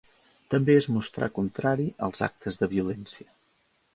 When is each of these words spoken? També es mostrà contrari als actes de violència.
També 0.53 0.75
es 0.77 0.87
mostrà 0.93 1.27
contrari 1.35 1.85
als 2.09 2.25
actes 2.31 2.59
de 2.63 2.71
violència. 2.75 3.29